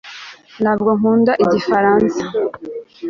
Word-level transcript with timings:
ntabwo 0.61 0.89
nkunda 0.97 1.31
igifaransa 1.43 2.19